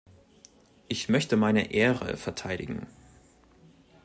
Ich 0.87 1.09
möchte 1.09 1.37
meine 1.37 1.71
Ehre 1.73 2.17
verteidigen. 2.17 2.87